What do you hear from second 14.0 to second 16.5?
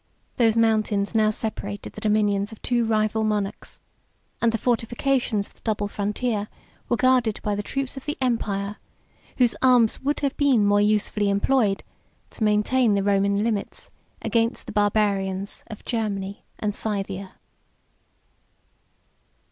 against the Barbarians of Germany